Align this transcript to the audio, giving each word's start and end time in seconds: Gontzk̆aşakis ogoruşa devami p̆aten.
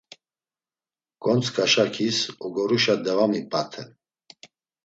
Gontzk̆aşakis 1.23 2.17
ogoruşa 2.45 2.95
devami 3.05 3.41
p̆aten. 3.51 3.89